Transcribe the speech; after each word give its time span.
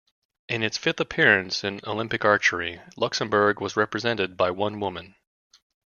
In 0.49 0.63
its 0.63 0.79
fifth 0.79 0.99
appearance 0.99 1.63
in 1.63 1.79
Olympic 1.85 2.25
archery, 2.25 2.81
Luxembourg 2.97 3.61
was 3.61 3.77
represented 3.77 4.35
by 4.35 4.49
one 4.49 4.79
woman. 4.79 5.13